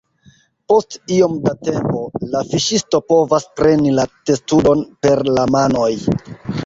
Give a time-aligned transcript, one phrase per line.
[0.71, 1.99] Post iom da tempo,
[2.33, 5.91] la fiŝisto povas preni la testudon per la manoj.